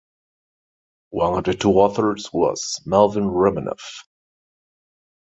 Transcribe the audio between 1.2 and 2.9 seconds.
of the two authors was